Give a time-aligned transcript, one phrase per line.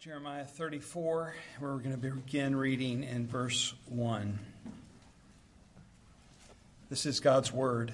[0.00, 4.38] Jeremiah 34, where we're going to begin reading in verse 1.
[6.88, 7.92] This is God's word.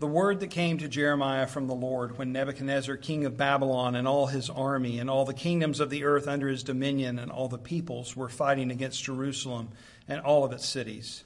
[0.00, 4.08] The word that came to Jeremiah from the Lord when Nebuchadnezzar, king of Babylon, and
[4.08, 7.46] all his army, and all the kingdoms of the earth under his dominion, and all
[7.46, 9.68] the peoples were fighting against Jerusalem
[10.08, 11.22] and all of its cities.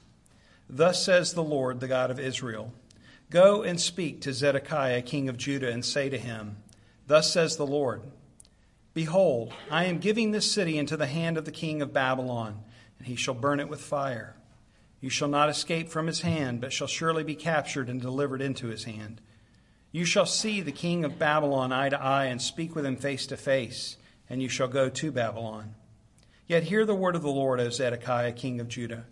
[0.69, 2.71] Thus says the Lord, the God of Israel
[3.31, 6.57] Go and speak to Zedekiah, king of Judah, and say to him,
[7.07, 8.03] Thus says the Lord,
[8.95, 12.63] Behold, I am giving this city into the hand of the king of Babylon,
[12.97, 14.37] and he shall burn it with fire.
[15.01, 18.67] You shall not escape from his hand, but shall surely be captured and delivered into
[18.67, 19.19] his hand.
[19.91, 23.27] You shall see the king of Babylon eye to eye and speak with him face
[23.27, 23.97] to face,
[24.29, 25.75] and you shall go to Babylon.
[26.47, 29.07] Yet hear the word of the Lord, O Zedekiah, king of Judah.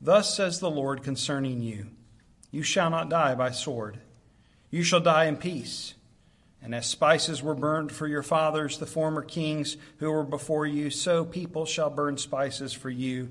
[0.00, 1.88] Thus says the Lord concerning you
[2.52, 3.98] You shall not die by sword,
[4.70, 5.94] you shall die in peace.
[6.66, 10.90] And as spices were burned for your fathers, the former kings who were before you,
[10.90, 13.30] so people shall burn spices for you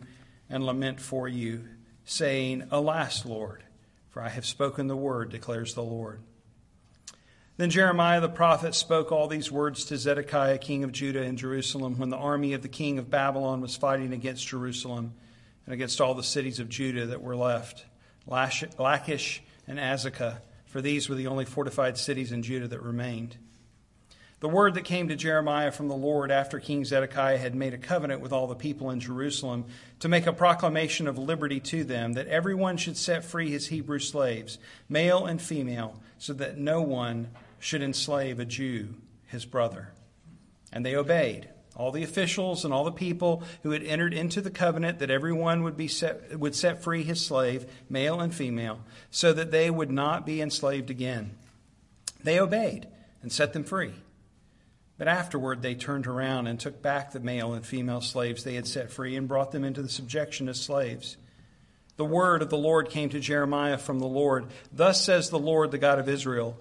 [0.50, 1.66] and lament for you,
[2.06, 3.66] saying, Alas, Lord,
[4.10, 6.22] for I have spoken the word, declares the Lord.
[7.58, 11.98] Then Jeremiah the prophet spoke all these words to Zedekiah, king of Judah, in Jerusalem,
[11.98, 15.14] when the army of the king of Babylon was fighting against Jerusalem
[15.66, 17.84] and against all the cities of Judah that were left
[18.26, 20.38] Lachish and Azekah
[20.76, 23.38] for these were the only fortified cities in Judah that remained.
[24.42, 27.78] The word that came to Jeremiah from the Lord after King Zedekiah had made a
[27.78, 29.64] covenant with all the people in Jerusalem
[30.02, 34.00] to make a proclamation of liberty to them, that everyone should set free his Hebrew
[34.00, 34.60] slaves,
[34.90, 38.96] male and female, so that no one should enslave a Jew,
[39.28, 39.94] his brother.
[40.74, 44.50] And they obeyed all the officials and all the people who had entered into the
[44.50, 48.80] covenant that everyone would be set, would set free his slave, male and female,
[49.12, 51.32] so that they would not be enslaved again.
[52.24, 52.88] They obeyed
[53.22, 53.94] and set them free.
[54.98, 58.68] But afterward they turned around and took back the male and female slaves they had
[58.68, 61.18] set free and brought them into the subjection as slaves.
[61.98, 64.48] The word of the Lord came to Jeremiah from the Lord.
[64.72, 66.58] Thus says the Lord, the God of Israel.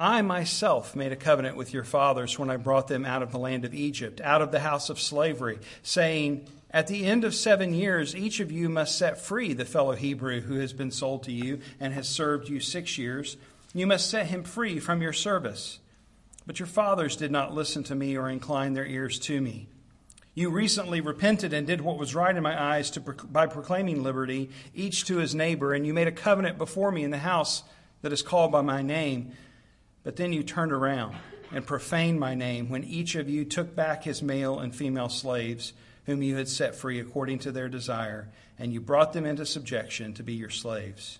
[0.00, 3.38] I myself made a covenant with your fathers when I brought them out of the
[3.38, 7.74] land of Egypt, out of the house of slavery, saying, At the end of seven
[7.74, 11.32] years, each of you must set free the fellow Hebrew who has been sold to
[11.32, 13.36] you and has served you six years.
[13.74, 15.80] You must set him free from your service.
[16.46, 19.68] But your fathers did not listen to me or incline their ears to me.
[20.34, 24.48] You recently repented and did what was right in my eyes to, by proclaiming liberty,
[24.74, 27.64] each to his neighbor, and you made a covenant before me in the house
[28.00, 29.32] that is called by my name.
[30.02, 31.16] But then you turned around
[31.52, 35.72] and profaned my name when each of you took back his male and female slaves,
[36.06, 38.28] whom you had set free according to their desire,
[38.58, 41.18] and you brought them into subjection to be your slaves.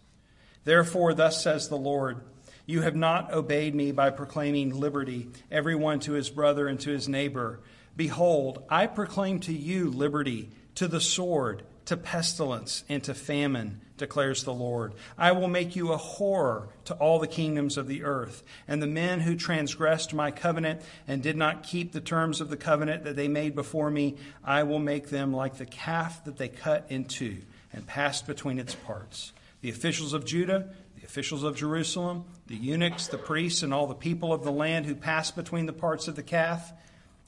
[0.64, 2.20] Therefore, thus says the Lord
[2.66, 7.08] You have not obeyed me by proclaiming liberty, everyone to his brother and to his
[7.08, 7.60] neighbor.
[7.97, 14.42] Behold, I proclaim to you liberty, to the sword, to pestilence, and to famine declares
[14.42, 14.94] the Lord.
[15.16, 18.42] I will make you a horror to all the kingdoms of the earth.
[18.66, 22.56] And the men who transgressed my covenant and did not keep the terms of the
[22.56, 26.48] covenant that they made before me, I will make them like the calf that they
[26.48, 27.38] cut in two
[27.72, 29.32] and passed between its parts.
[29.60, 33.94] The officials of Judah, the officials of Jerusalem, the eunuchs, the priests, and all the
[33.94, 36.72] people of the land who passed between the parts of the calf,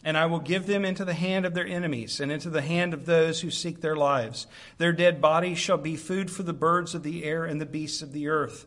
[0.04, 2.92] and I will give them into the hand of their enemies and into the hand
[2.92, 4.46] of those who seek their lives.
[4.78, 8.02] Their dead bodies shall be food for the birds of the air and the beasts
[8.02, 8.66] of the earth.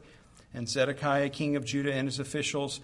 [0.53, 2.79] And Zedekiah, king of Judah, and his officials,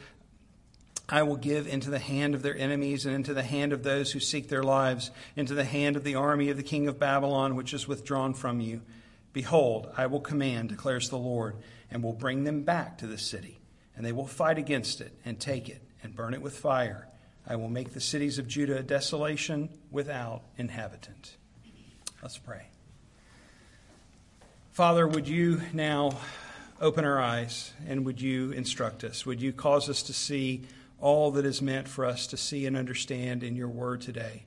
[1.07, 4.11] I will give into the hand of their enemies and into the hand of those
[4.11, 7.55] who seek their lives, into the hand of the army of the king of Babylon,
[7.55, 8.81] which is withdrawn from you.
[9.31, 11.55] Behold, I will command, declares the Lord,
[11.89, 13.59] and will bring them back to the city.
[13.95, 17.07] And they will fight against it and take it and burn it with fire
[17.47, 21.35] I will make the cities of Judah a desolation without inhabitant.
[22.21, 22.67] Let's pray.
[24.71, 26.17] Father, would you now
[26.79, 29.25] open our eyes and would you instruct us?
[29.25, 30.61] Would you cause us to see
[30.99, 34.45] all that is meant for us to see and understand in your word today?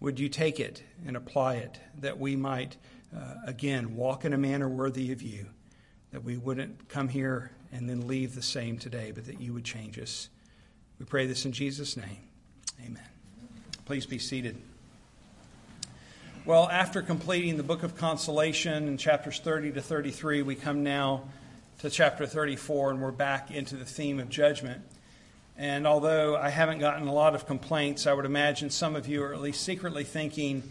[0.00, 2.76] Would you take it and apply it that we might,
[3.16, 5.46] uh, again, walk in a manner worthy of you?
[6.10, 9.64] That we wouldn't come here and then leave the same today, but that you would
[9.64, 10.28] change us.
[10.98, 12.18] We pray this in Jesus' name.
[12.84, 13.02] Amen.
[13.84, 14.56] Please be seated.
[16.44, 21.24] Well, after completing the book of consolation in chapters 30 to 33, we come now
[21.80, 24.82] to chapter 34, and we're back into the theme of judgment.
[25.56, 29.22] And although I haven't gotten a lot of complaints, I would imagine some of you
[29.24, 30.62] are at least secretly thinking,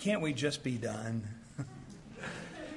[0.00, 1.26] can't we just be done?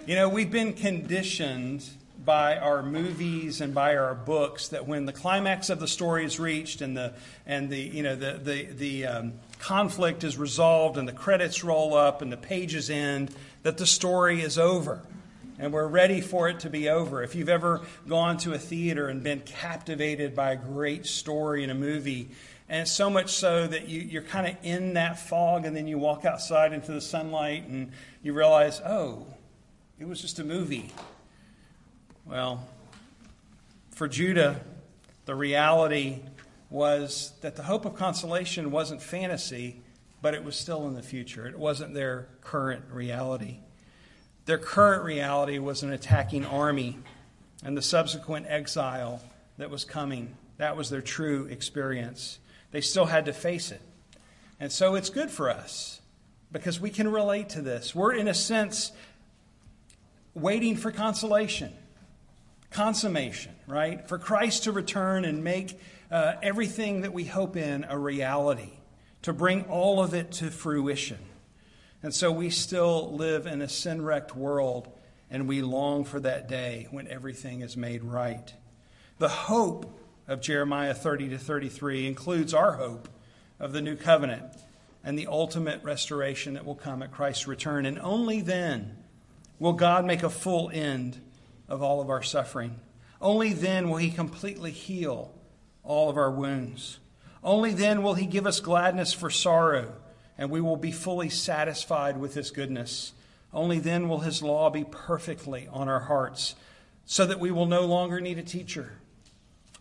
[0.05, 1.83] you know, we've been conditioned
[2.25, 6.39] by our movies and by our books that when the climax of the story is
[6.39, 7.13] reached and the
[7.45, 11.93] and the you know the the the um, conflict is resolved and the credits roll
[11.93, 13.33] up and the pages end
[13.63, 15.01] that the story is over
[15.57, 17.23] and we're ready for it to be over.
[17.23, 21.69] If you've ever gone to a theater and been captivated by a great story in
[21.69, 22.29] a movie,
[22.67, 25.97] and so much so that you, you're kind of in that fog, and then you
[25.97, 27.91] walk outside into the sunlight and
[28.21, 29.27] you realize, oh,
[29.99, 30.91] it was just a movie.
[32.27, 32.67] Well,
[33.91, 34.59] for Judah,
[35.25, 36.21] the reality
[36.71, 39.81] was that the hope of consolation wasn't fantasy,
[40.23, 41.45] but it was still in the future.
[41.45, 43.59] It wasn't their current reality.
[44.45, 46.97] Their current reality was an attacking army
[47.63, 49.21] and the subsequent exile
[49.59, 50.35] that was coming.
[50.57, 52.39] That was their true experience.
[52.71, 53.81] They still had to face it.
[54.59, 56.01] And so it's good for us
[56.51, 57.93] because we can relate to this.
[57.93, 58.93] We're, in a sense,
[60.33, 61.71] waiting for consolation,
[62.75, 64.05] consummation, right?
[64.05, 65.79] For Christ to return and make
[66.11, 68.71] uh, everything that we hope in a reality,
[69.21, 71.17] to bring all of it to fruition.
[72.03, 74.89] And so we still live in a sin wrecked world,
[75.31, 78.53] and we long for that day when everything is made right.
[79.19, 83.07] The hope of Jeremiah 30 to 33 includes our hope
[83.57, 84.43] of the new covenant
[85.01, 87.85] and the ultimate restoration that will come at Christ's return.
[87.85, 88.97] And only then
[89.59, 91.21] will God make a full end
[91.67, 92.79] of all of our suffering.
[93.21, 95.33] Only then will He completely heal
[95.83, 96.99] all of our wounds.
[97.43, 99.93] Only then will He give us gladness for sorrow
[100.37, 103.13] and we will be fully satisfied with His goodness.
[103.53, 106.55] Only then will His law be perfectly on our hearts,
[107.05, 108.93] so that we will no longer need a teacher.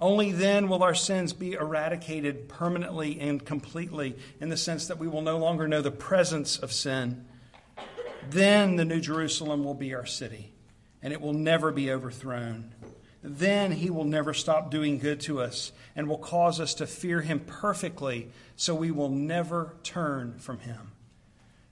[0.01, 5.09] Only then will our sins be eradicated permanently and completely, in the sense that we
[5.09, 7.25] will no longer know the presence of sin.
[8.29, 10.53] Then the New Jerusalem will be our city,
[11.05, 12.75] and it will never be overthrown.
[13.23, 17.21] Then he will never stop doing good to us and will cause us to fear
[17.21, 20.93] him perfectly so we will never turn from him.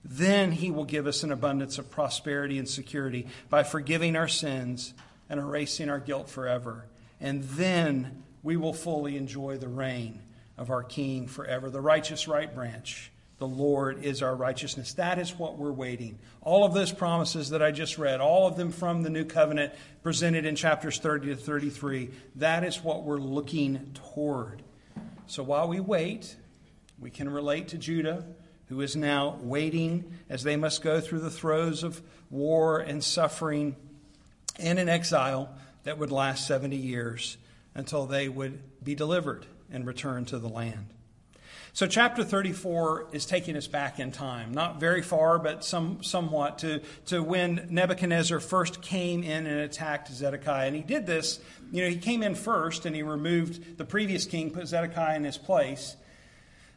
[0.05, 4.93] Then he will give us an abundance of prosperity and security by forgiving our sins
[5.31, 6.85] and erasing our guilt forever.
[7.21, 10.21] And then we will fully enjoy the reign
[10.59, 13.12] of our King forever, the righteous right branch
[13.43, 14.93] the Lord is our righteousness.
[14.93, 16.17] That is what we're waiting.
[16.43, 19.73] All of those promises that I just read, all of them from the new covenant
[20.05, 24.63] presented in chapters 30 to 33, that is what we're looking toward.
[25.27, 26.37] So while we wait,
[27.01, 28.25] we can relate to Judah,
[28.67, 32.01] who is now waiting as they must go through the throes of
[32.31, 33.75] war and suffering
[34.61, 35.53] and an exile
[35.83, 37.39] that would last 70 years
[37.75, 40.95] until they would be delivered and return to the land.
[41.75, 46.59] So, chapter 34 is taking us back in time, not very far, but some, somewhat,
[46.59, 50.67] to, to when Nebuchadnezzar first came in and attacked Zedekiah.
[50.67, 51.41] And he did this,
[51.71, 55.25] you know, he came in first and he removed the previous king, put Zedekiah in
[55.25, 55.97] his place.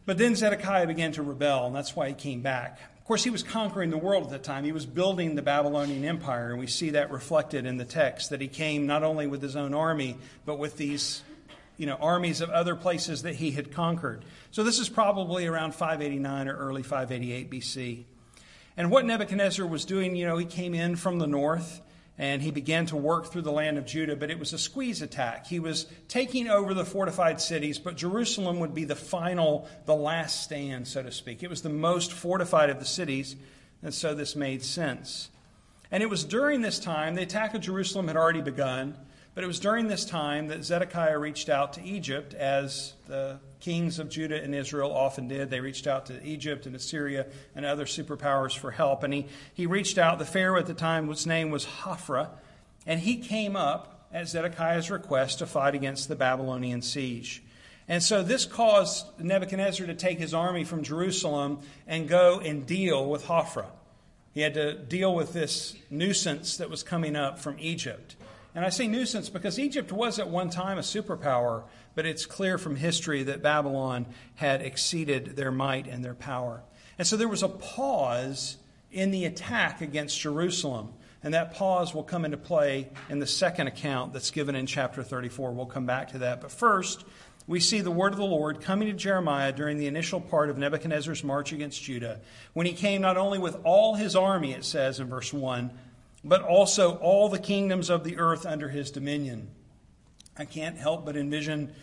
[0.06, 2.80] But then Zedekiah began to rebel, and that's why he came back.
[2.98, 4.64] Of course, he was conquering the world at that time.
[4.64, 8.40] He was building the Babylonian Empire, and we see that reflected in the text that
[8.40, 10.16] he came not only with his own army,
[10.46, 11.22] but with these
[11.78, 14.24] you know, armies of other places that he had conquered.
[14.52, 18.04] So this is probably around 589 or early 588 BC.
[18.78, 21.82] And what Nebuchadnezzar was doing, you know, he came in from the north
[22.18, 25.02] and he began to work through the land of Judah, but it was a squeeze
[25.02, 25.48] attack.
[25.48, 30.44] He was taking over the fortified cities, but Jerusalem would be the final, the last
[30.44, 31.44] stand, so to speak.
[31.44, 33.36] It was the most fortified of the cities,
[33.84, 35.30] and so this made sense.
[35.92, 38.96] And it was during this time, the attack of Jerusalem had already begun.
[39.36, 44.00] But it was during this time that Zedekiah reached out to Egypt, as the kings
[44.00, 45.50] of Judah and Israel often did.
[45.50, 49.04] They reached out to Egypt and Assyria and other superpowers for help.
[49.04, 50.20] And he, he reached out.
[50.20, 52.30] The Pharaoh at the time, whose name was Hophra,
[52.88, 57.44] and he came up at Zedekiah's request to fight against the Babylonian siege.
[57.90, 63.10] And so this caused Nebuchadnezzar to take his army from Jerusalem and go and deal
[63.10, 63.66] with Hophra.
[64.34, 68.16] He had to deal with this nuisance that was coming up from Egypt.
[68.56, 72.58] And I say nuisance because Egypt was at one time a superpower, but it's clear
[72.58, 76.64] from history that Babylon had exceeded their might and their power.
[76.98, 78.56] And so there was a pause
[78.92, 80.94] in the attack against Jerusalem.
[81.22, 85.04] And that pause will come into play in the second account that's given in chapter
[85.04, 85.52] 34.
[85.52, 86.40] We'll come back to that.
[86.40, 87.04] But first,
[87.48, 90.58] we see the word of the Lord coming to Jeremiah during the initial part of
[90.58, 92.20] Nebuchadnezzar's march against Judah,
[92.54, 95.72] when he came not only with all his army, it says in verse 1,
[96.26, 99.48] but also all the kingdoms of the earth under his dominion.
[100.36, 101.74] I can't help but envision,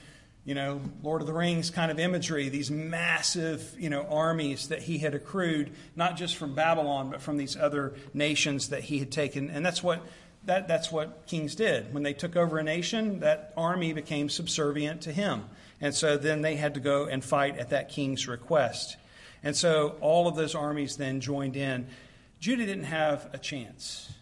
[0.44, 4.82] you know, Lord of the Rings kind of imagery, these massive, you know, armies that
[4.82, 9.12] he had accrued, not just from Babylon, but from these other nations that he had
[9.12, 9.48] taken.
[9.48, 10.02] And that's what
[10.44, 11.94] that, that's what kings did.
[11.94, 15.44] When they took over a nation, that army became subservient to him.
[15.80, 18.96] And so then they had to go and fight at that king's request.
[19.44, 21.86] And so all of those armies then joined in.
[22.40, 24.12] Judah didn't have a chance.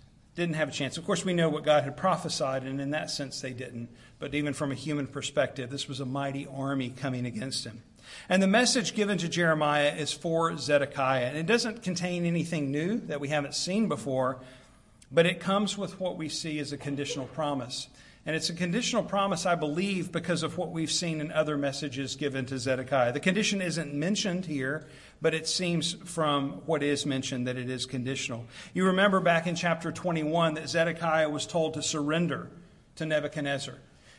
[0.40, 0.96] Didn't have a chance.
[0.96, 3.90] Of course, we know what God had prophesied, and in that sense, they didn't.
[4.18, 7.82] But even from a human perspective, this was a mighty army coming against him.
[8.26, 11.26] And the message given to Jeremiah is for Zedekiah.
[11.26, 14.38] And it doesn't contain anything new that we haven't seen before,
[15.12, 17.88] but it comes with what we see as a conditional promise.
[18.24, 22.16] And it's a conditional promise, I believe, because of what we've seen in other messages
[22.16, 23.12] given to Zedekiah.
[23.12, 24.86] The condition isn't mentioned here,
[25.22, 28.46] but it seems from what is mentioned that it is conditional.
[28.72, 32.50] You remember back in chapter 21 that Zedekiah was told to surrender
[32.96, 33.76] to Nebuchadnezzar.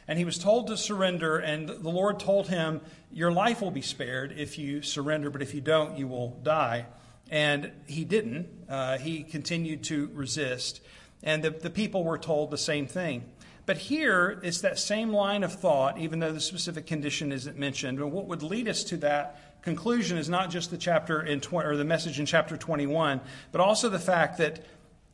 [0.07, 2.81] And he was told to surrender, and the Lord told him,
[3.11, 6.87] Your life will be spared if you surrender, but if you don't, you will die.
[7.29, 8.47] And he didn't.
[8.67, 10.81] Uh, he continued to resist.
[11.23, 13.23] And the, the people were told the same thing.
[13.65, 17.99] But here, it's that same line of thought, even though the specific condition isn't mentioned.
[17.99, 21.53] And what would lead us to that conclusion is not just the chapter in tw-
[21.53, 24.65] or the message in chapter 21, but also the fact that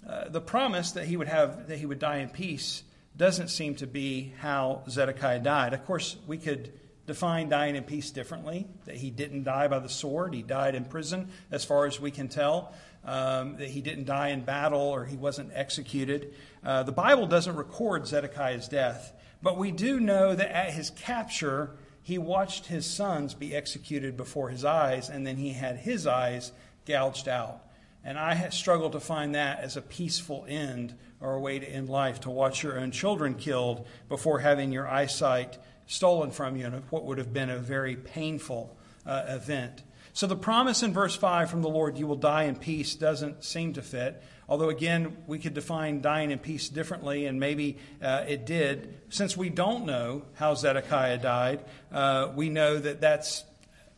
[0.08, 2.84] uh, the promise that he would have that he would die in peace
[3.18, 5.74] doesn't seem to be how Zedekiah died.
[5.74, 6.72] Of course, we could
[7.08, 10.86] define dying in peace differently that he didn't die by the sword, he died in
[10.86, 12.74] prison, as far as we can tell,
[13.06, 16.34] um, that he didn't die in battle or he wasn't executed.
[16.64, 21.72] Uh, the Bible doesn't record Zedekiah's death, but we do know that at his capture,
[22.08, 26.54] he watched his sons be executed before his eyes, and then he had his eyes
[26.86, 27.66] gouged out.
[28.02, 31.90] And I struggle to find that as a peaceful end or a way to end
[31.90, 36.74] life, to watch your own children killed before having your eyesight stolen from you in
[36.92, 39.84] what would have been a very painful uh, event.
[40.18, 43.44] So the promise in verse 5 from the Lord, you will die in peace, doesn't
[43.44, 44.20] seem to fit.
[44.50, 48.96] Although, again, we could define dying in peace differently, and maybe uh, it did.
[49.10, 53.44] Since we don't know how Zedekiah died, uh, we know that that's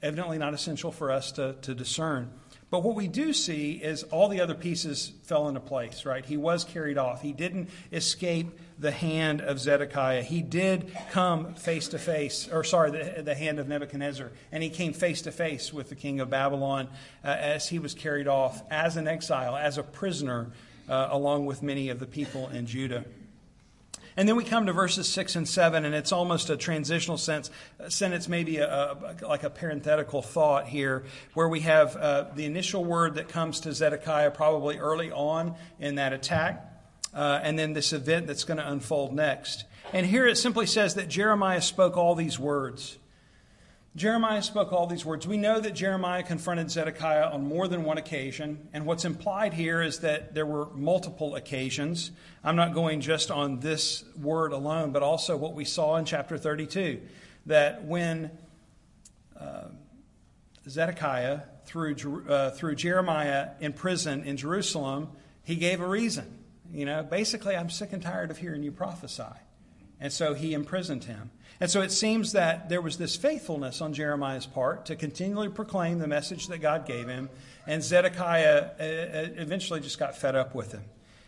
[0.03, 2.29] evidently not essential for us to, to discern.
[2.71, 6.23] But what we do see is all the other pieces fell into place, right?
[6.23, 7.21] He was carried off.
[7.21, 10.21] He didn't escape the hand of Zedekiah.
[10.21, 14.69] He did come face to face, or sorry, the, the hand of Nebuchadnezzar, and he
[14.69, 16.87] came face to face with the king of Babylon
[17.23, 20.51] uh, as he was carried off as an exile, as a prisoner,
[20.87, 23.03] uh, along with many of the people in Judah.
[24.17, 27.49] And then we come to verses 6 and 7, and it's almost a transitional sense,
[27.79, 32.45] a sentence, maybe a, a, like a parenthetical thought here, where we have uh, the
[32.45, 36.65] initial word that comes to Zedekiah probably early on in that attack,
[37.13, 39.65] uh, and then this event that's going to unfold next.
[39.93, 42.97] And here it simply says that Jeremiah spoke all these words.
[43.99, 45.27] Jeremiah spoke all these words.
[45.27, 49.81] We know that Jeremiah confronted Zedekiah on more than one occasion, and what's implied here
[49.81, 52.11] is that there were multiple occasions.
[52.41, 56.37] I'm not going just on this word alone, but also what we saw in chapter
[56.37, 57.01] 32
[57.47, 58.31] that when
[59.37, 59.65] uh,
[60.69, 61.93] Zedekiah threw,
[62.29, 65.09] uh, threw Jeremiah in prison in Jerusalem,
[65.43, 66.39] he gave a reason.
[66.71, 69.23] You know, basically, I'm sick and tired of hearing you prophesy.
[69.99, 71.31] And so he imprisoned him.
[71.59, 75.99] And so it seems that there was this faithfulness on Jeremiah's part to continually proclaim
[75.99, 77.29] the message that God gave him.
[77.67, 80.83] And Zedekiah uh, uh, eventually just got fed up with him.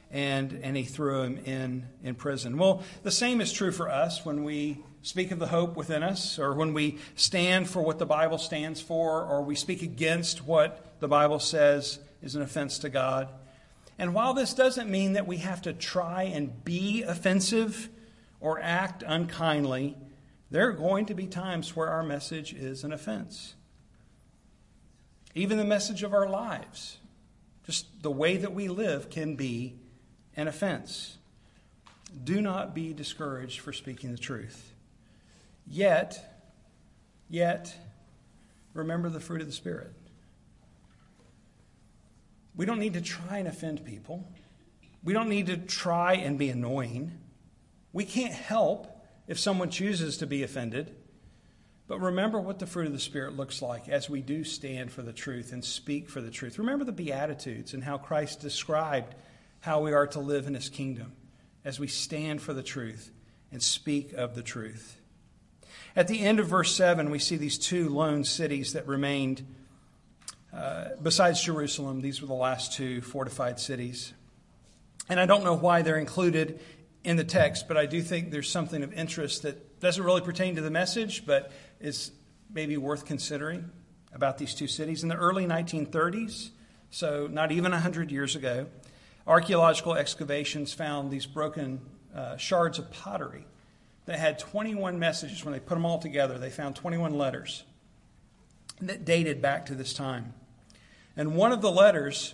[0.09, 2.57] And, and he threw him in, in prison.
[2.57, 6.37] Well, the same is true for us when we speak of the hope within us,
[6.37, 10.99] or when we stand for what the Bible stands for, or we speak against what
[10.99, 13.29] the Bible says is an offense to God.
[13.97, 17.89] And while this doesn't mean that we have to try and be offensive
[18.41, 19.95] or act unkindly,
[20.49, 23.53] there are going to be times where our message is an offense.
[25.33, 26.97] Even the message of our lives,
[27.65, 29.75] just the way that we live, can be
[30.35, 31.17] an offense.
[32.23, 34.73] Do not be discouraged for speaking the truth.
[35.65, 36.35] Yet,
[37.29, 37.73] yet,
[38.73, 39.93] remember the fruit of the Spirit.
[42.57, 44.29] We don't need to try and offend people.
[45.03, 47.17] We don't need to try and be annoying.
[47.93, 48.87] We can't help
[49.27, 50.95] if someone chooses to be offended.
[51.87, 55.01] But remember what the fruit of the Spirit looks like as we do stand for
[55.01, 56.57] the truth and speak for the truth.
[56.57, 59.13] Remember the Beatitudes and how Christ described
[59.59, 61.11] how we are to live in His kingdom
[61.65, 63.11] as we stand for the truth
[63.51, 65.01] and speak of the truth.
[65.95, 69.45] At the end of verse 7, we see these two lone cities that remained.
[70.53, 74.13] Uh, besides Jerusalem, these were the last two fortified cities.
[75.09, 76.61] And I don't know why they're included
[77.03, 80.55] in the text, but I do think there's something of interest that doesn't really pertain
[80.55, 82.11] to the message, but is
[82.53, 83.69] maybe worth considering
[84.13, 85.03] about these two cities.
[85.03, 86.49] In the early 1930s,
[86.91, 88.67] so not even 100 years ago,
[89.25, 91.81] archaeological excavations found these broken
[92.15, 93.45] uh, shards of pottery
[94.05, 95.43] that had 21 messages.
[95.43, 97.63] When they put them all together, they found 21 letters
[98.81, 100.33] that dated back to this time.
[101.15, 102.33] And one of the letters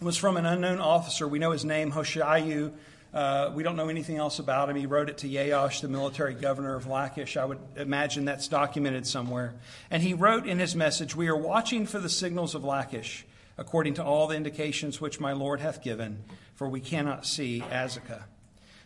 [0.00, 1.28] was from an unknown officer.
[1.28, 2.72] We know his name, Hoshayu.
[3.14, 4.74] Uh, we don't know anything else about him.
[4.74, 7.36] He wrote it to Yaosh, the military governor of Lachish.
[7.36, 9.54] I would imagine that's documented somewhere.
[9.88, 13.24] And he wrote in his message, We are watching for the signals of Lachish,
[13.56, 16.24] according to all the indications which my Lord hath given,
[16.56, 18.24] for we cannot see Azekah.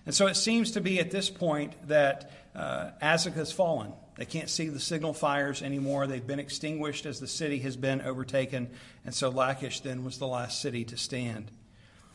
[0.04, 3.94] And so it seems to be at this point that uh, Azekah has fallen.
[4.16, 6.06] They can't see the signal fires anymore.
[6.06, 8.68] They've been extinguished as the city has been overtaken.
[9.06, 11.50] And so Lachish then was the last city to stand.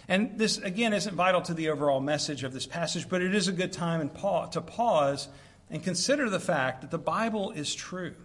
[0.07, 3.47] And this, again, isn't vital to the overall message of this passage, but it is
[3.47, 5.29] a good time to pause
[5.69, 8.15] and consider the fact that the Bible is true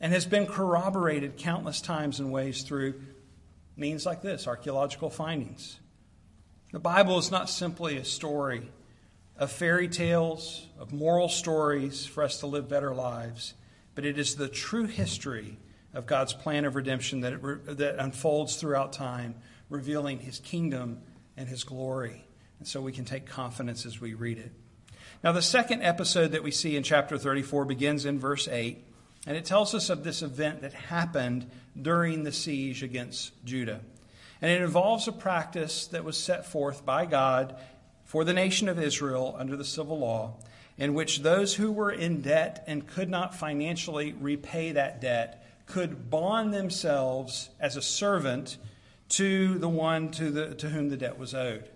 [0.00, 2.94] and has been corroborated countless times and ways through
[3.76, 5.80] means like this archaeological findings.
[6.72, 8.70] The Bible is not simply a story
[9.36, 13.54] of fairy tales, of moral stories for us to live better lives,
[13.94, 15.58] but it is the true history
[15.94, 17.40] of God's plan of redemption that,
[17.78, 19.36] that unfolds throughout time,
[19.70, 21.00] revealing his kingdom
[21.36, 22.24] and his glory.
[22.58, 24.52] And so we can take confidence as we read it.
[25.22, 28.84] Now, the second episode that we see in chapter 34 begins in verse 8,
[29.26, 33.80] and it tells us of this event that happened during the siege against Judah.
[34.40, 37.56] And it involves a practice that was set forth by God
[38.04, 40.34] for the nation of Israel under the civil law,
[40.76, 46.08] in which those who were in debt and could not financially repay that debt could
[46.08, 48.56] bond themselves as a servant
[49.10, 51.68] to the one to, the, to whom the debt was owed.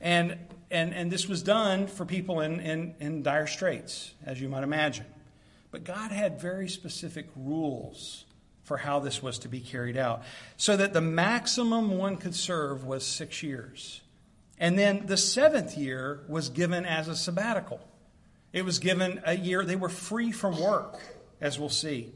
[0.00, 0.38] And,
[0.70, 4.64] and, and this was done for people in, in, in dire straits, as you might
[4.64, 5.06] imagine.
[5.70, 8.24] But God had very specific rules
[8.64, 10.22] for how this was to be carried out,
[10.56, 14.00] so that the maximum one could serve was six years.
[14.58, 17.80] And then the seventh year was given as a sabbatical.
[18.52, 21.00] It was given a year, they were free from work,
[21.40, 22.12] as we'll see.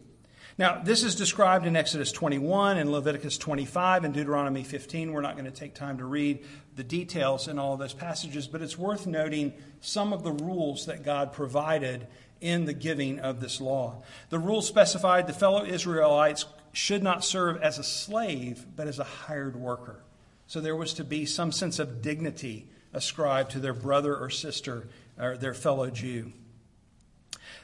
[0.59, 5.13] Now, this is described in Exodus 21 and Leviticus 25 and Deuteronomy 15.
[5.13, 6.45] We're not going to take time to read
[6.77, 10.87] the details in all of those passages, but it's worth noting some of the rules
[10.87, 12.07] that God provided
[12.41, 14.03] in the giving of this law.
[14.31, 19.05] The rules specified the fellow Israelites should not serve as a slave, but as a
[19.05, 20.03] hired worker.
[20.47, 24.89] So there was to be some sense of dignity ascribed to their brother or sister
[25.19, 26.33] or their fellow Jew.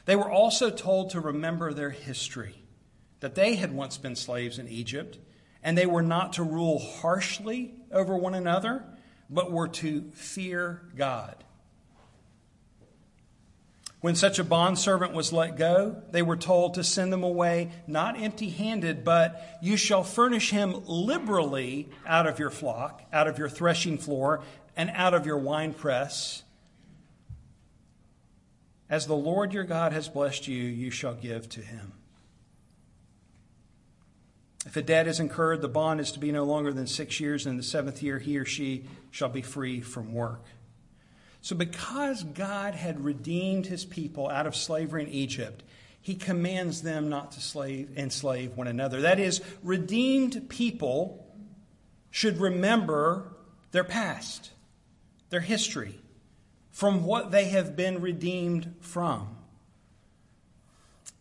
[0.05, 2.62] They were also told to remember their history,
[3.23, 5.17] that they had once been slaves in Egypt,
[5.63, 8.85] and they were not to rule harshly over one another,
[9.31, 11.37] but were to fear God.
[14.01, 18.21] When such a bondservant was let go, they were told to send them away not
[18.21, 23.49] empty handed, but you shall furnish him liberally out of your flock, out of your
[23.49, 24.43] threshing floor,
[24.77, 26.43] and out of your winepress.
[28.91, 31.93] As the Lord your God has blessed you, you shall give to him.
[34.65, 37.47] If a debt is incurred, the bond is to be no longer than six years,
[37.47, 40.45] and in the seventh year he or she shall be free from work.
[41.41, 45.65] So, because God had redeemed his people out of slavery in Egypt,
[46.01, 49.01] he commands them not to slave, enslave one another.
[49.01, 51.27] That is, redeemed people
[52.11, 53.33] should remember
[53.73, 54.51] their past,
[55.31, 55.99] their history,
[56.71, 59.37] from what they have been redeemed from.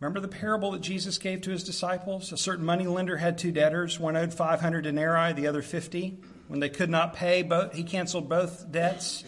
[0.02, 2.32] Remember the parable that Jesus gave to his disciples?
[2.32, 4.00] A certain money lender had two debtors.
[4.00, 6.18] One owed 500 denarii, the other 50.
[6.48, 9.22] When they could not pay, both, he canceled both debts.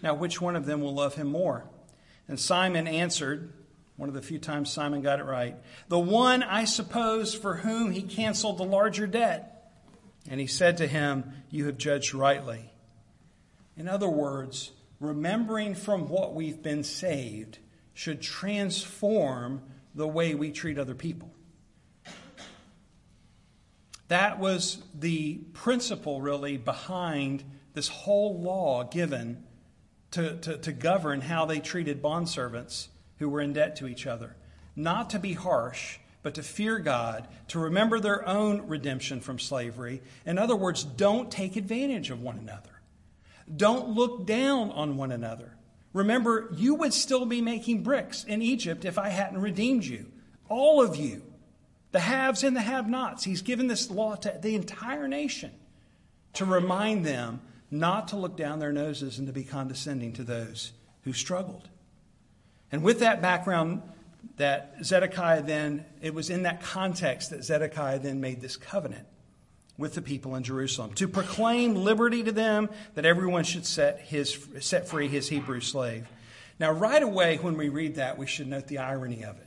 [0.00, 1.64] Now, which one of them will love him more?
[2.28, 3.52] And Simon answered,
[3.96, 5.56] one of the few times Simon got it right,
[5.88, 9.72] the one, I suppose, for whom he canceled the larger debt.
[10.30, 12.70] And he said to him, You have judged rightly.
[13.76, 17.58] In other words, remembering from what we've been saved
[17.92, 19.62] should transform
[19.94, 21.32] the way we treat other people.
[24.08, 29.44] That was the principle, really, behind this whole law given
[30.10, 34.36] to, to, to govern how they treated bondservants who were in debt to each other.
[34.76, 40.02] Not to be harsh, but to fear God, to remember their own redemption from slavery.
[40.24, 42.80] In other words, don't take advantage of one another.
[43.54, 45.56] Don't look down on one another.
[45.92, 50.06] Remember, you would still be making bricks in Egypt if I hadn't redeemed you.
[50.48, 51.22] All of you,
[51.90, 53.24] the haves and the have nots.
[53.24, 55.52] He's given this law to the entire nation
[56.34, 60.72] to remind them not to look down their noses and to be condescending to those
[61.02, 61.68] who struggled.
[62.70, 63.82] And with that background,
[64.36, 69.06] that Zedekiah then, it was in that context that Zedekiah then made this covenant.
[69.78, 74.46] With the people in Jerusalem, to proclaim liberty to them, that everyone should set, his,
[74.60, 76.06] set free his Hebrew slave.
[76.58, 79.46] Now, right away, when we read that, we should note the irony of it.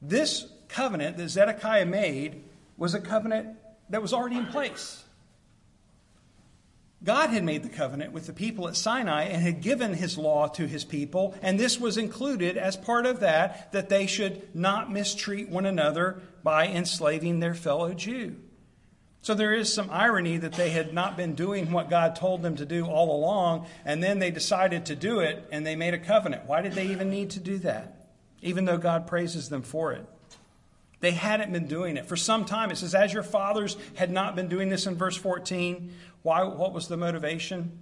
[0.00, 2.42] This covenant that Zedekiah made
[2.76, 3.56] was a covenant
[3.90, 5.04] that was already in place.
[7.04, 10.46] God had made the covenant with the people at Sinai and had given his law
[10.48, 14.90] to his people, and this was included as part of that, that they should not
[14.90, 18.36] mistreat one another by enslaving their fellow Jew.
[19.22, 22.56] So there is some irony that they had not been doing what God told them
[22.56, 25.98] to do all along, and then they decided to do it and they made a
[25.98, 26.46] covenant.
[26.46, 28.08] Why did they even need to do that?
[28.42, 30.04] Even though God praises them for it.
[30.98, 32.06] They hadn't been doing it.
[32.06, 35.16] For some time, it says, as your fathers had not been doing this in verse
[35.16, 35.92] 14.
[36.22, 37.78] Why, what was the motivation?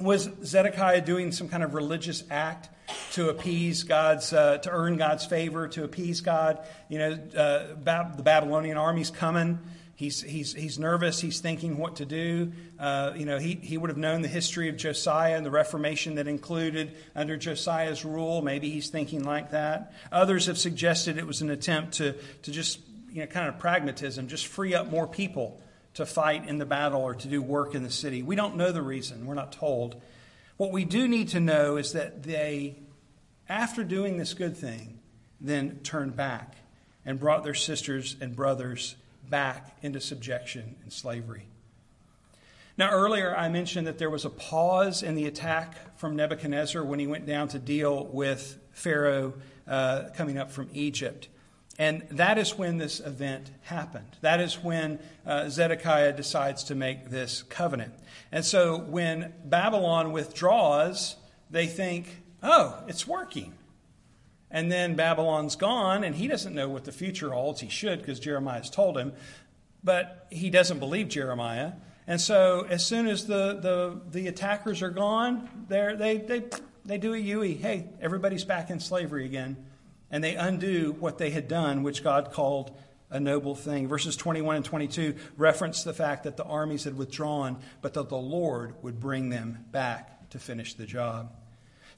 [0.00, 2.70] Was Zedekiah doing some kind of religious act
[3.12, 6.58] to appease God's, uh, to earn God's favor, to appease God?
[6.88, 9.60] You know, uh, the Babylonian army's coming.
[9.94, 11.20] He's, he's, he's nervous.
[11.20, 12.52] He's thinking what to do.
[12.78, 16.16] Uh, you know, he, he would have known the history of Josiah and the Reformation
[16.16, 18.42] that included under Josiah's rule.
[18.42, 19.92] Maybe he's thinking like that.
[20.10, 22.80] Others have suggested it was an attempt to, to just,
[23.12, 25.60] you know, kind of pragmatism, just free up more people
[25.94, 28.22] to fight in the battle or to do work in the city.
[28.22, 29.26] We don't know the reason.
[29.26, 30.00] We're not told.
[30.56, 32.78] What we do need to know is that they,
[33.48, 35.00] after doing this good thing,
[35.40, 36.56] then turned back
[37.04, 38.96] and brought their sisters and brothers
[39.32, 41.46] back into subjection and slavery.
[42.76, 46.98] Now, earlier I mentioned that there was a pause in the attack from Nebuchadnezzar when
[46.98, 49.32] he went down to deal with Pharaoh
[49.66, 51.28] uh, coming up from Egypt.
[51.78, 54.18] And that is when this event happened.
[54.20, 57.94] That is when uh, Zedekiah decides to make this covenant.
[58.30, 61.16] And so when Babylon withdraws,
[61.50, 63.54] they think, oh, it's working.
[64.52, 67.60] And then Babylon's gone, and he doesn't know what the future holds.
[67.60, 69.14] He should, because Jeremiah's told him.
[69.82, 71.72] But he doesn't believe Jeremiah.
[72.06, 76.44] And so as soon as the, the, the attackers are gone, they they,
[76.84, 77.54] they do a Yui.
[77.54, 79.56] Hey, everybody's back in slavery again
[80.12, 82.70] and they undo what they had done, which God called
[83.10, 83.88] a noble thing.
[83.88, 88.16] Verses 21 and 22 reference the fact that the armies had withdrawn, but that the
[88.16, 91.32] Lord would bring them back to finish the job.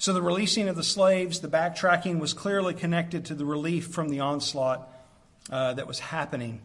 [0.05, 4.11] So the releasing of the slaves, the backtracking was clearly connected to the relief from
[4.11, 4.87] the onslaught
[5.49, 6.61] uh, that was happening.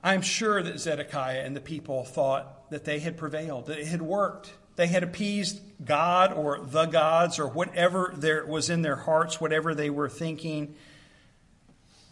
[0.00, 4.00] I'm sure that Zedekiah and the people thought that they had prevailed, that it had
[4.00, 9.40] worked, they had appeased God or the gods or whatever there was in their hearts,
[9.40, 10.76] whatever they were thinking.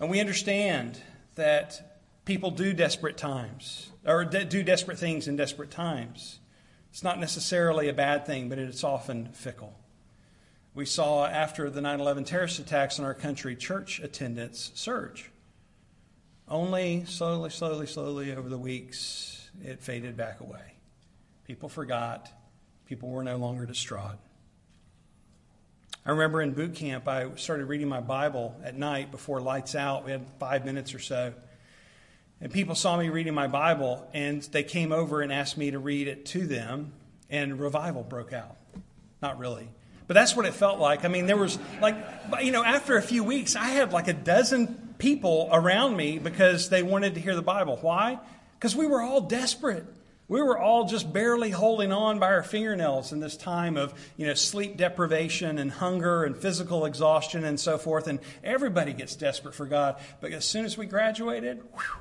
[0.00, 1.00] And we understand
[1.37, 6.39] that people do desperate times or do desperate things in desperate times.
[6.90, 9.74] It's not necessarily a bad thing, but it's often fickle.
[10.74, 15.31] We saw after the 9 11 terrorist attacks in our country, church attendance surge.
[16.48, 20.74] Only slowly, slowly, slowly over the weeks, it faded back away.
[21.46, 22.31] People forgot
[22.90, 24.18] People were no longer distraught.
[26.05, 30.05] I remember in boot camp, I started reading my Bible at night before lights out.
[30.05, 31.33] We had five minutes or so.
[32.40, 35.79] And people saw me reading my Bible, and they came over and asked me to
[35.79, 36.92] read it to them,
[37.29, 38.57] and revival broke out.
[39.20, 39.68] Not really.
[40.07, 41.05] But that's what it felt like.
[41.05, 41.94] I mean, there was like,
[42.42, 46.68] you know, after a few weeks, I had like a dozen people around me because
[46.68, 47.79] they wanted to hear the Bible.
[47.81, 48.18] Why?
[48.55, 49.85] Because we were all desperate.
[50.26, 54.26] We were all just barely holding on by our fingernails in this time of you
[54.26, 58.07] know, sleep deprivation and hunger and physical exhaustion and so forth.
[58.07, 60.00] And everybody gets desperate for God.
[60.20, 62.00] But as soon as we graduated, whew,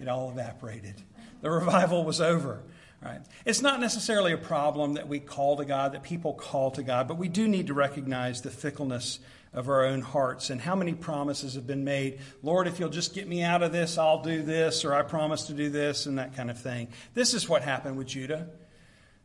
[0.00, 0.94] it all evaporated.
[1.40, 2.62] The revival was over.
[3.04, 3.20] Right?
[3.44, 7.08] It's not necessarily a problem that we call to God, that people call to God,
[7.08, 9.18] but we do need to recognize the fickleness
[9.52, 12.20] of our own hearts and how many promises have been made.
[12.44, 15.44] Lord, if you'll just get me out of this, I'll do this, or I promise
[15.44, 16.88] to do this, and that kind of thing.
[17.12, 18.48] This is what happened with Judah.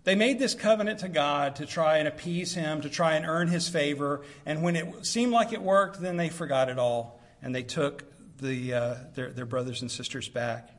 [0.05, 3.47] They made this covenant to God to try and appease him, to try and earn
[3.47, 7.53] his favor, and when it seemed like it worked, then they forgot it all and
[7.53, 8.03] they took
[8.39, 10.69] the, uh, their, their brothers and sisters back.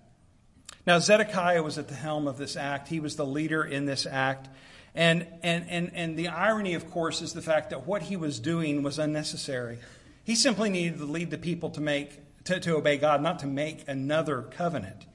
[0.87, 2.89] Now, Zedekiah was at the helm of this act.
[2.89, 4.49] He was the leader in this act.
[4.95, 8.41] And, and, and, and the irony, of course, is the fact that what he was
[8.41, 9.79] doing was unnecessary.
[10.25, 13.47] He simply needed to lead the people to, make, to, to obey God, not to
[13.47, 15.07] make another covenant.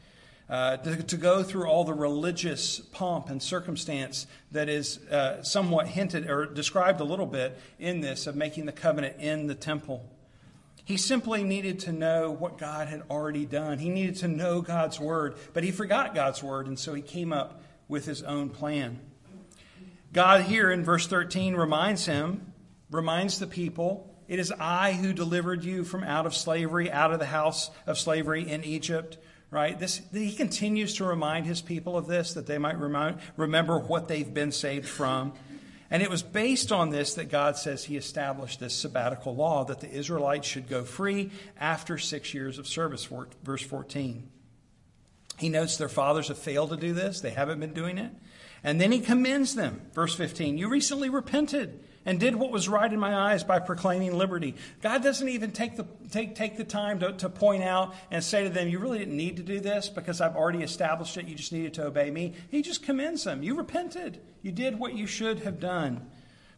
[0.50, 5.88] Uh, to, to, go through all the religious pomp and circumstance that is uh, somewhat
[5.88, 10.08] hinted or described a little bit in this of making the covenant in the temple.
[10.86, 13.80] He simply needed to know what God had already done.
[13.80, 17.32] He needed to know God's word, but he forgot God's word, and so he came
[17.32, 19.00] up with his own plan.
[20.12, 22.54] God here in verse 13 reminds him,
[22.92, 27.20] reminds the people, it is I who delivered you from out of slavery, out of
[27.20, 29.18] the house of slavery in Egypt.
[29.54, 29.78] right?
[29.80, 34.08] This, he continues to remind his people of this, that they might remind, remember what
[34.08, 35.34] they've been saved from.
[35.94, 39.80] And it was based on this that God says he established this sabbatical law that
[39.80, 41.30] the Israelites should go free
[41.60, 43.08] after six years of service,
[43.44, 44.28] verse 14.
[45.38, 48.12] He notes their fathers have failed to do this, they haven't been doing it.
[48.64, 50.58] And then he commends them, verse 15.
[50.58, 54.56] You recently repented and did what was right in my eyes by proclaiming liberty.
[54.82, 58.46] God doesn't even take the, take, take the time to, to point out and say
[58.46, 61.28] to them, You really didn't need to do this because I've already established it.
[61.28, 62.34] You just needed to obey me.
[62.50, 63.44] He just commends them.
[63.44, 64.20] You repented.
[64.44, 66.06] You did what you should have done.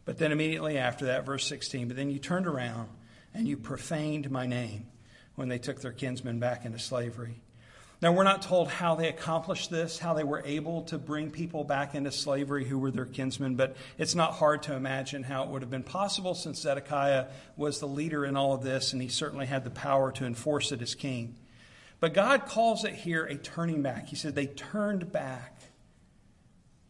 [0.04, 2.88] But then immediately after that, verse 16, but then you turned around
[3.34, 4.86] and you profaned my name
[5.34, 7.40] when they took their kinsmen back into slavery.
[8.02, 11.64] Now, we're not told how they accomplished this, how they were able to bring people
[11.64, 15.48] back into slavery who were their kinsmen, but it's not hard to imagine how it
[15.48, 19.08] would have been possible since Zedekiah was the leader in all of this and he
[19.08, 21.36] certainly had the power to enforce it as king.
[21.98, 24.08] But God calls it here a turning back.
[24.08, 25.55] He said they turned back.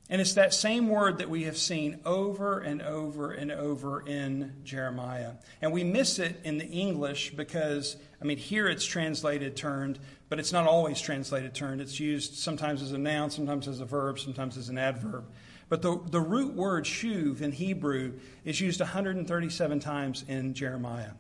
[0.08, 4.52] And it's that same word that we have seen over and over and over in
[4.62, 5.32] Jeremiah.
[5.60, 10.38] And we miss it in the English because, I mean, here it's translated turned, but
[10.38, 11.80] it's not always translated turned.
[11.80, 15.24] It's used sometimes as a noun, sometimes as a verb, sometimes as an adverb.
[15.68, 18.12] But the, the root word shuv in Hebrew
[18.44, 21.12] is used 137 times in Jeremiah.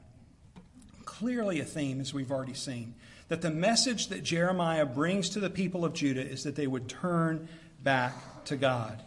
[1.04, 2.94] Clearly a theme, as we've already seen,
[3.26, 6.88] that the message that Jeremiah brings to the people of Judah is that they would
[6.88, 7.48] turn
[7.82, 8.14] back
[8.46, 9.02] to God.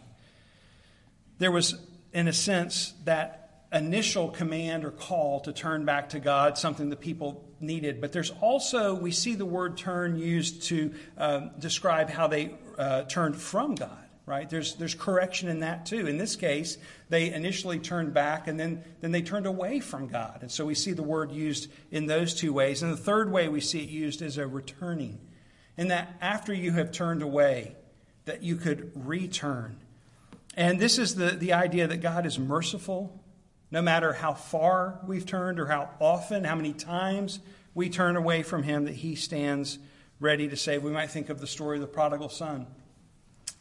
[1.38, 1.74] There was,
[2.12, 6.96] in a sense, that initial command or call to turn back to God, something the
[6.96, 8.00] people needed.
[8.00, 13.02] But there's also, we see the word turn used to uh, describe how they uh,
[13.02, 13.96] turned from God.
[14.26, 14.48] Right?
[14.48, 16.06] There's, there's correction in that too.
[16.06, 20.38] In this case, they initially turned back and then, then they turned away from God.
[20.42, 22.82] And so we see the word used in those two ways.
[22.82, 25.18] And the third way we see it used is a returning.
[25.76, 27.74] In that after you have turned away,
[28.30, 29.76] that you could return.
[30.56, 33.20] And this is the, the idea that God is merciful
[33.72, 37.40] no matter how far we've turned or how often, how many times
[37.74, 39.80] we turn away from Him, that He stands
[40.20, 40.84] ready to save.
[40.84, 42.68] We might think of the story of the prodigal son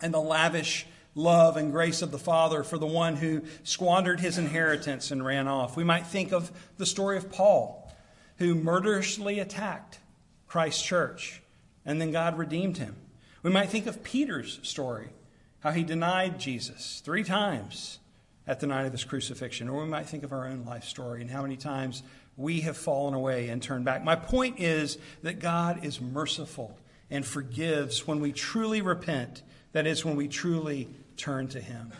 [0.01, 4.37] and the lavish love and grace of the Father for the one who squandered his
[4.37, 5.75] inheritance and ran off.
[5.75, 7.91] We might think of the story of Paul,
[8.37, 9.97] who murderously attacked
[10.47, 11.41] Christ's church,
[11.85, 12.95] and then God redeemed him.
[13.43, 15.09] We might think of Peter's story,
[15.59, 17.99] how he denied Jesus three times
[18.45, 19.69] at the night of his crucifixion.
[19.69, 22.03] Or we might think of our own life story and how many times
[22.35, 24.03] we have fallen away and turned back.
[24.03, 26.77] My point is that God is merciful
[27.11, 29.43] and forgives when we truly repent.
[29.73, 31.91] That is, when we truly turn to Him.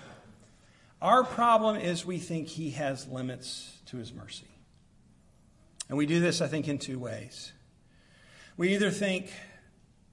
[1.02, 4.47] Our problem is we think He has limits to His mercy.
[5.88, 7.52] And we do this, I think, in two ways.
[8.58, 9.32] We either think,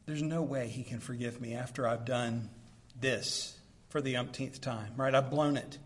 [0.06, 2.48] there's no way he can forgive me after I've done
[2.98, 5.14] this for the umpteenth time, right?
[5.14, 5.78] I've blown it.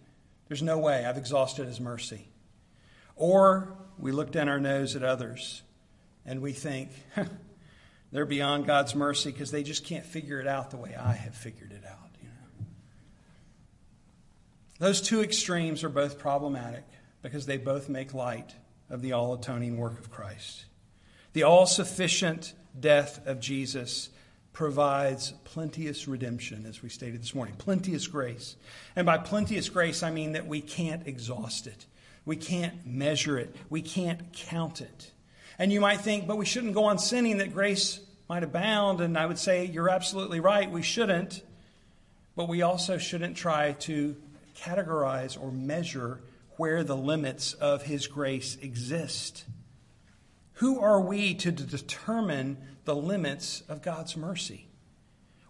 [0.49, 1.05] There's no way.
[1.05, 2.29] I've exhausted his mercy.
[3.17, 5.63] Or we look down our nose at others
[6.27, 6.91] and we think
[8.13, 11.35] they're beyond God's mercy because they just can't figure it out the way I have
[11.35, 12.11] figured it out.
[12.21, 12.67] You know?
[14.79, 16.85] Those two extremes are both problematic
[17.23, 18.55] because they both make light
[18.91, 20.65] of the all atoning work of Christ.
[21.33, 24.11] The all sufficient death of Jesus
[24.53, 28.57] provides plenteous redemption, as we stated this morning, plenteous grace.
[28.97, 31.87] And by plenteous grace, I mean that we can't exhaust it,
[32.25, 35.13] we can't measure it, we can't count it.
[35.59, 39.01] And you might think, but we shouldn't go on sinning that grace might abound.
[39.01, 41.43] And I would say, you're absolutely right, we shouldn't.
[42.35, 44.17] But we also shouldn't try to
[44.57, 46.21] categorize or measure
[46.57, 49.45] where the limits of His grace exist.
[50.61, 54.69] Who are we to determine the limits of God's mercy?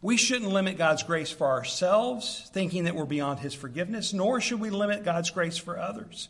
[0.00, 4.60] We shouldn't limit God's grace for ourselves, thinking that we're beyond His forgiveness, nor should
[4.60, 6.28] we limit God's grace for others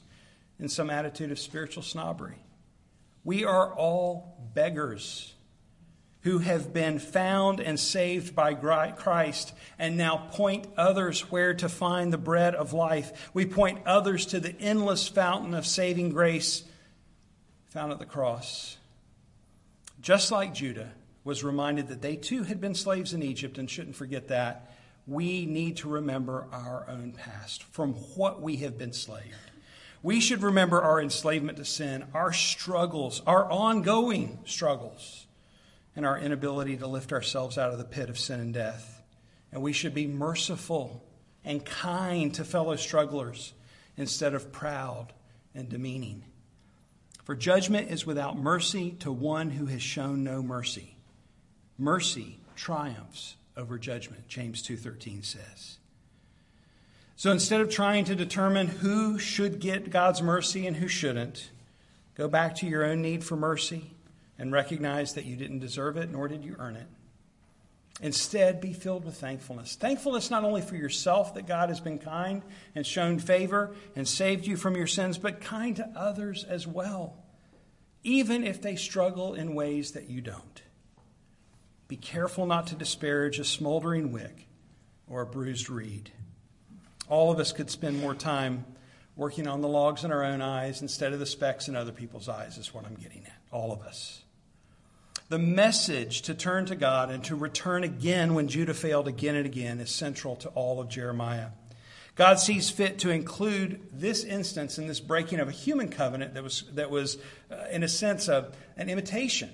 [0.59, 2.38] in some attitude of spiritual snobbery.
[3.23, 5.35] We are all beggars
[6.23, 12.11] who have been found and saved by Christ and now point others where to find
[12.11, 13.31] the bread of life.
[13.35, 16.64] We point others to the endless fountain of saving grace
[17.70, 18.76] found at the cross.
[20.00, 20.90] Just like Judah
[21.24, 24.72] was reminded that they too had been slaves in Egypt and shouldn't forget that,
[25.06, 29.35] we need to remember our own past from what we have been slaved.
[30.02, 35.26] We should remember our enslavement to sin, our struggles, our ongoing struggles,
[35.94, 39.02] and our inability to lift ourselves out of the pit of sin and death.
[39.52, 41.04] And we should be merciful
[41.44, 43.52] and kind to fellow strugglers
[43.96, 45.12] instead of proud
[45.54, 46.24] and demeaning.
[47.31, 50.97] For judgment is without mercy to one who has shown no mercy.
[51.79, 55.79] Mercy triumphs over judgment, James 2:13 says.
[57.14, 61.51] So instead of trying to determine who should get God's mercy and who shouldn't,
[62.16, 63.93] go back to your own need for mercy
[64.37, 66.88] and recognize that you didn't deserve it nor did you earn it.
[68.03, 69.77] Instead, be filled with thankfulness.
[69.77, 72.43] Thankfulness not only for yourself that God has been kind
[72.75, 77.17] and shown favor and saved you from your sins, but kind to others as well,
[78.03, 80.63] even if they struggle in ways that you don't.
[81.89, 84.47] Be careful not to disparage a smoldering wick
[85.07, 86.11] or a bruised reed.
[87.09, 88.65] All of us could spend more time
[89.17, 92.29] working on the logs in our own eyes instead of the specks in other people's
[92.29, 93.37] eyes, is what I'm getting at.
[93.51, 94.23] All of us.
[95.31, 99.47] The message to turn to God and to return again when Judah failed again and
[99.47, 101.51] again is central to all of Jeremiah.
[102.16, 106.43] God sees fit to include this instance in this breaking of a human covenant that
[106.43, 107.16] was, that was
[107.49, 109.51] uh, in a sense, of an imitation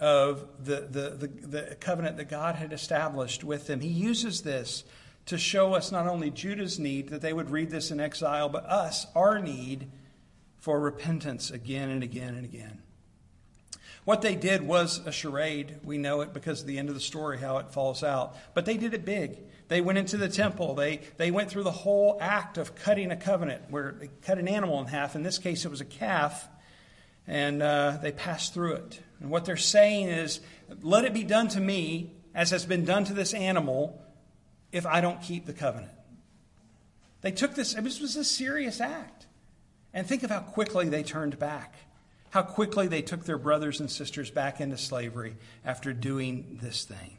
[0.00, 3.78] of the, the, the, the covenant that God had established with them.
[3.78, 4.82] He uses this
[5.26, 8.64] to show us not only Judah's need, that they would read this in exile, but
[8.64, 9.92] us, our need
[10.58, 12.82] for repentance again and again and again.
[14.04, 15.76] What they did was a charade.
[15.82, 18.36] We know it because of the end of the story, how it falls out.
[18.52, 19.38] But they did it big.
[19.68, 20.74] They went into the temple.
[20.74, 24.46] They, they went through the whole act of cutting a covenant, where they cut an
[24.46, 25.14] animal in half.
[25.14, 26.48] In this case, it was a calf.
[27.26, 29.00] And uh, they passed through it.
[29.20, 30.40] And what they're saying is,
[30.82, 34.02] let it be done to me as has been done to this animal
[34.70, 35.92] if I don't keep the covenant.
[37.22, 39.26] They took this, this was a serious act.
[39.94, 41.74] And think of how quickly they turned back
[42.34, 47.16] how quickly they took their brothers and sisters back into slavery after doing this thing.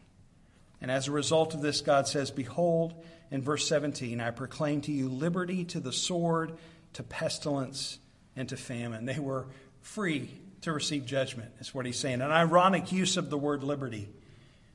[0.82, 2.93] And as a result of this, God says, Behold,
[3.32, 6.58] in verse 17, I proclaim to you liberty to the sword,
[6.91, 7.97] to pestilence,
[8.36, 9.06] and to famine.
[9.06, 9.47] They were
[9.80, 10.30] free
[10.63, 12.19] to receive judgment, is what he's saying.
[12.19, 14.10] An ironic use of the word liberty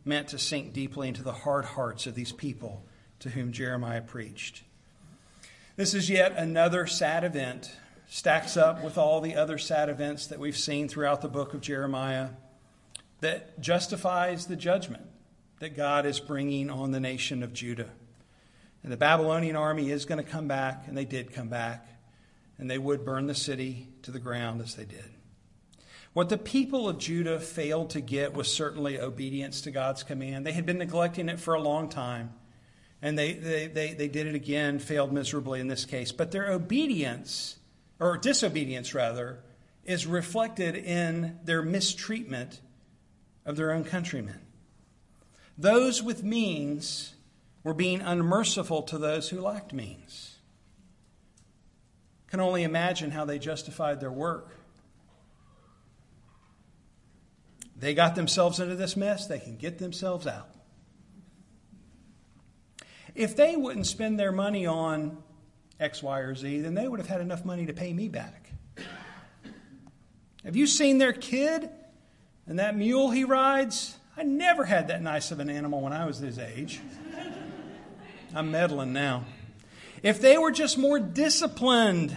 [0.07, 2.83] meant to sink deeply into the hard hearts of these people
[3.19, 4.63] to whom Jeremiah preached.
[5.77, 7.71] This is yet another sad event
[8.13, 11.61] stacks up with all the other sad events that we've seen throughout the book of
[11.61, 12.31] Jeremiah
[13.21, 15.05] that justifies the judgment
[15.61, 17.91] that God is bringing on the nation of Judah.
[18.83, 21.87] And the Babylonian army is going to come back, and they did come back,
[22.59, 25.05] and they would burn the city to the ground as they did.
[26.13, 30.45] What the people of Judah failed to get was certainly obedience to God's command.
[30.45, 32.33] They had been neglecting it for a long time,
[33.01, 36.11] and they, they, they, they did it again, failed miserably in this case.
[36.11, 37.59] But their obedience
[38.01, 39.39] or disobedience rather,
[39.85, 42.61] is reflected in their mistreatment
[43.45, 44.41] of their own countrymen.
[45.57, 47.15] Those with means
[47.63, 50.37] were being unmerciful to those who lacked means.
[52.29, 54.57] Can only imagine how they justified their work.
[57.77, 60.49] They got themselves into this mess, they can get themselves out.
[63.15, 65.23] If they wouldn't spend their money on
[65.81, 68.53] X, Y, or Z, then they would have had enough money to pay me back.
[70.45, 71.69] Have you seen their kid
[72.47, 73.97] and that mule he rides?
[74.17, 76.81] I never had that nice of an animal when I was his age.
[78.35, 79.25] I'm meddling now.
[80.03, 82.17] If they were just more disciplined,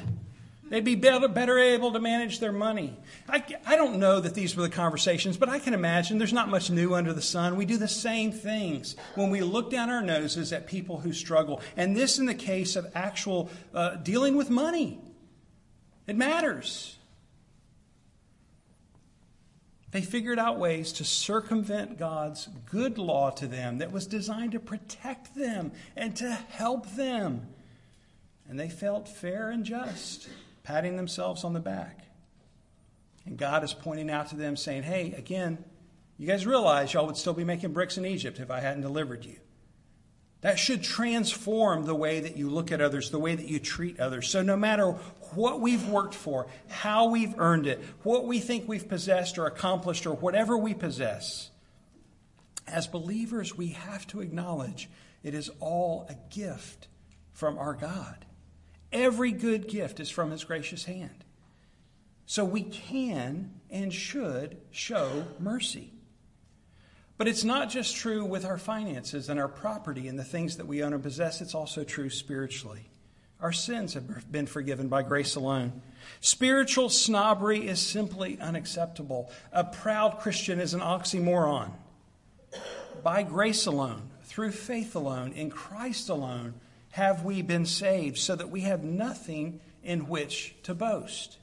[0.70, 2.98] They'd be better, better able to manage their money.
[3.30, 6.50] I, I don't know that these were the conversations, but I can imagine there's not
[6.50, 7.58] much new under the sun.
[7.58, 11.62] We do the same things when we look down our noses at people who struggle.
[11.78, 15.00] And this in the case of actual uh, dealing with money.
[16.08, 16.98] It matters.
[19.92, 24.60] They figured out ways to circumvent God's good law to them that was designed to
[24.60, 27.48] protect them and to help them.
[28.50, 30.28] And they felt fair and just
[30.64, 32.00] patting themselves on the back.
[33.26, 35.64] And God is pointing out to them, saying, Hey, again,
[36.18, 39.26] you guys realize y'all would still be making bricks in Egypt if I hadn't delivered
[39.26, 39.38] you.
[40.42, 44.00] That should transform the way that you look at others, the way that you treat
[44.00, 44.30] others.
[44.30, 44.92] So, no matter
[45.36, 50.06] what we've worked for, how we've earned it, what we think we've possessed or accomplished,
[50.06, 51.50] or whatever we possess,
[52.68, 54.90] as believers, we have to acknowledge
[55.24, 56.90] it is all a gift
[57.32, 58.26] from our God.
[58.94, 61.26] Every good gift is from His gracious hand.
[62.26, 65.92] So we can and should show mercy.
[67.18, 70.68] But it's not just true with our finances and our property and the things that
[70.68, 72.90] we own and possess, it's also true spiritually.
[73.40, 75.82] Our sins have been forgiven by grace alone.
[76.22, 79.30] Spiritual snobbery is simply unacceptable.
[79.52, 81.72] A proud Christian is an oxymoron.
[83.04, 86.54] By grace alone, through faith alone, in Christ alone,
[86.94, 91.38] have we been saved, so that we have nothing in which to boast.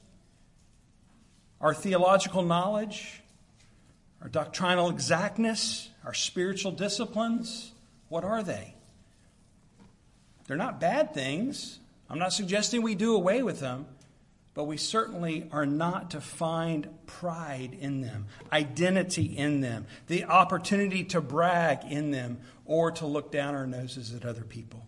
[1.59, 3.21] Our theological knowledge,
[4.21, 7.73] our doctrinal exactness, our spiritual disciplines,
[8.07, 8.75] what are they?
[10.47, 11.79] They're not bad things.
[12.09, 13.87] I'm not suggesting we do away with them,
[14.53, 21.03] but we certainly are not to find pride in them, identity in them, the opportunity
[21.03, 24.87] to brag in them, or to look down our noses at other people.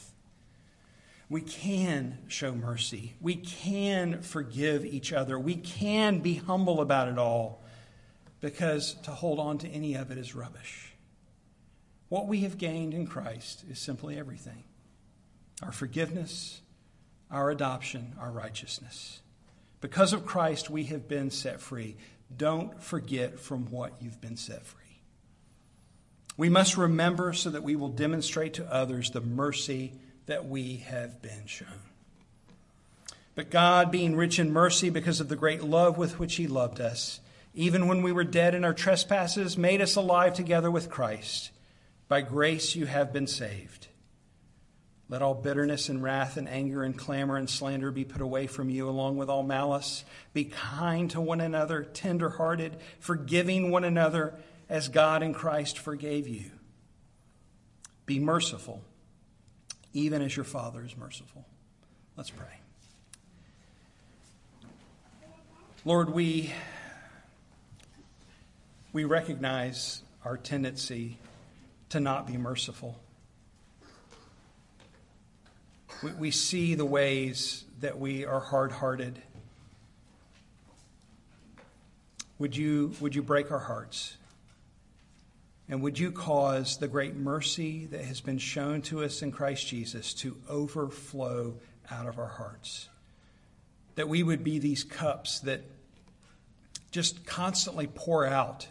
[1.31, 3.13] We can show mercy.
[3.21, 5.39] We can forgive each other.
[5.39, 7.63] We can be humble about it all
[8.41, 10.93] because to hold on to any of it is rubbish.
[12.09, 14.65] What we have gained in Christ is simply everything
[15.63, 16.59] our forgiveness,
[17.31, 19.21] our adoption, our righteousness.
[19.79, 21.95] Because of Christ, we have been set free.
[22.35, 24.99] Don't forget from what you've been set free.
[26.35, 29.93] We must remember so that we will demonstrate to others the mercy
[30.31, 31.67] that we have been shown.
[33.35, 36.79] But God, being rich in mercy because of the great love with which He loved
[36.79, 37.19] us,
[37.53, 41.51] even when we were dead in our trespasses, made us alive together with Christ.
[42.07, 43.87] By grace you have been saved.
[45.09, 48.69] Let all bitterness and wrath and anger and clamor and slander be put away from
[48.69, 50.05] you, along with all malice.
[50.31, 54.33] Be kind to one another, tenderhearted, forgiving one another,
[54.69, 56.51] as God in Christ forgave you.
[58.05, 58.81] Be merciful,
[59.93, 61.45] even as your Father is merciful.
[62.15, 62.47] Let's pray.
[65.83, 66.53] Lord, we,
[68.93, 71.17] we recognize our tendency
[71.89, 72.99] to not be merciful.
[76.03, 79.19] We, we see the ways that we are hard hearted.
[82.37, 84.17] Would you, would you break our hearts?
[85.71, 89.65] And would you cause the great mercy that has been shown to us in Christ
[89.65, 91.55] Jesus to overflow
[91.89, 92.89] out of our hearts?
[93.95, 95.61] That we would be these cups that
[96.91, 98.67] just constantly pour out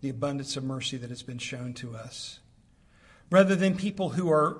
[0.00, 2.38] the abundance of mercy that has been shown to us.
[3.28, 4.58] Rather than people who are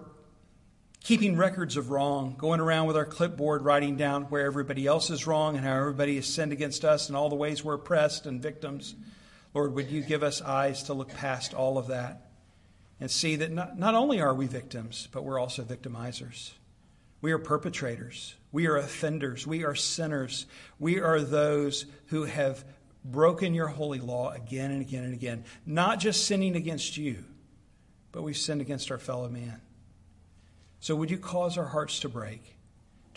[1.04, 5.28] keeping records of wrong, going around with our clipboard writing down where everybody else is
[5.28, 8.42] wrong and how everybody has sinned against us and all the ways we're oppressed and
[8.42, 8.96] victims.
[9.54, 12.30] Lord, would you give us eyes to look past all of that
[13.00, 16.52] and see that not, not only are we victims, but we're also victimizers.
[17.20, 18.34] We are perpetrators.
[18.52, 19.46] We are offenders.
[19.46, 20.46] We are sinners.
[20.78, 22.64] We are those who have
[23.04, 27.24] broken your holy law again and again and again, not just sinning against you,
[28.12, 29.60] but we've sinned against our fellow man.
[30.80, 32.57] So, would you cause our hearts to break,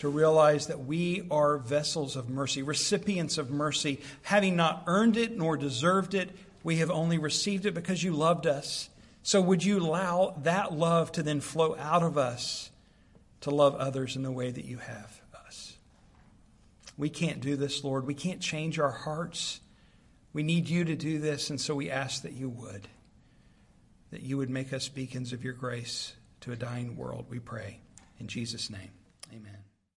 [0.02, 5.36] to realize that we are vessels of mercy, recipients of mercy, having not earned it
[5.38, 6.28] nor deserved it,
[6.64, 8.90] we have only received it because you loved us.
[9.22, 12.70] So, would you allow that love to then flow out of us
[13.42, 15.76] to love others in the way that you have us?
[16.98, 18.04] We can't do this, Lord.
[18.04, 19.60] We can't change our hearts.
[20.32, 22.88] We need you to do this, and so we ask that you would,
[24.10, 27.78] that you would make us beacons of your grace to a dying world, we pray.
[28.18, 28.90] In Jesus' name.